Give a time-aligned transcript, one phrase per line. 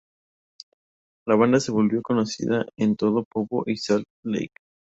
[1.27, 4.57] La banda se volvió conocida en todo Provo y Salt Lake.